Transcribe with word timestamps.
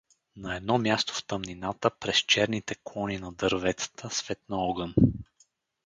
На 0.35 0.55
едно 0.55 0.77
място 0.77 1.13
в 1.13 1.23
тъмнината, 1.23 1.89
през 1.89 2.17
черните 2.17 2.75
клони 2.83 3.17
на 3.17 3.31
дърветата 3.31 4.09
светна 4.09 4.57
огън. 4.57 4.95